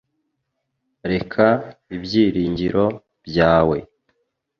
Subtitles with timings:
[1.11, 1.45] Reka
[1.95, 2.85] ibyiringiro
[3.25, 3.77] byawe